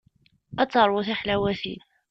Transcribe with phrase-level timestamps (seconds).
[0.61, 1.81] Ad teṛwu tiḥlawatin.